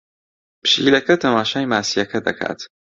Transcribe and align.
پشیلەکە 0.63 1.15
تەماشای 1.23 1.69
ماسییەکە 1.73 2.19
دەکات. 2.27 2.59